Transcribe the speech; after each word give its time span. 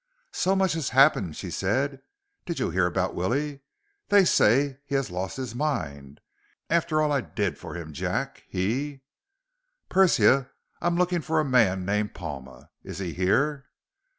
"So 0.33 0.55
much 0.55 0.73
has 0.73 0.89
happened!" 0.89 1.35
she 1.35 1.51
said. 1.51 2.01
"Did 2.47 2.57
you 2.57 2.71
hear 2.71 2.87
about 2.87 3.13
Willie? 3.13 3.59
They 4.07 4.25
say 4.25 4.79
he 4.83 4.95
has 4.95 5.11
lost 5.11 5.37
his 5.37 5.53
mind. 5.53 6.21
After 6.71 7.03
all 7.03 7.11
I 7.11 7.21
did 7.21 7.59
for 7.59 7.75
him, 7.77 7.93
Jack, 7.93 8.41
he" 8.49 9.01
"Persia, 9.91 10.49
I'm 10.81 10.95
looking 10.95 11.21
for 11.21 11.39
a 11.39 11.45
man 11.45 11.85
named 11.85 12.15
Palma. 12.15 12.71
Is 12.81 12.97
he 12.97 13.13
here?" 13.13 13.67